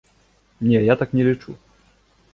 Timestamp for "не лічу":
1.19-1.55